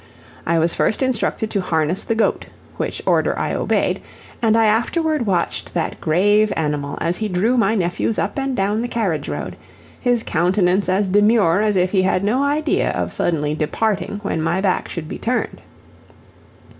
I 0.47 0.57
was 0.57 0.73
first 0.73 1.03
instructed 1.03 1.51
to 1.51 1.61
harness 1.61 2.03
the 2.03 2.15
goat, 2.15 2.47
which 2.77 3.03
order 3.05 3.37
I 3.37 3.53
obeyed, 3.53 4.01
and 4.41 4.57
I 4.57 4.65
afterward 4.65 5.27
watched 5.27 5.75
that 5.75 6.01
grave 6.01 6.51
animal 6.55 6.97
as 6.99 7.17
he 7.17 7.27
drew 7.29 7.55
my 7.55 7.75
nephews 7.75 8.17
up 8.17 8.39
and 8.39 8.55
down 8.57 8.81
the 8.81 8.87
carriage 8.87 9.29
road, 9.29 9.57
his 9.99 10.23
countenance 10.23 10.89
as 10.89 11.07
demure 11.07 11.61
as 11.61 11.75
if 11.75 11.91
he 11.91 12.01
had 12.01 12.23
no 12.23 12.41
idea 12.41 12.89
of 12.93 13.13
suddenly 13.13 13.53
departing 13.53 14.17
when 14.23 14.41
my 14.41 14.59
back 14.59 14.89
should 14.89 15.07
be 15.07 15.19
turned. 15.19 15.61